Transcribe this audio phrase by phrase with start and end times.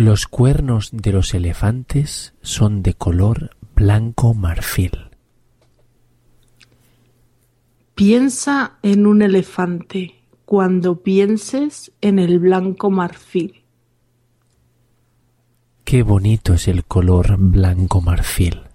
[0.00, 5.10] Los cuernos de los elefantes son de color blanco marfil.
[7.94, 13.62] Piensa en un elefante cuando pienses en el blanco marfil.
[15.84, 18.69] Qué bonito es el color blanco marfil.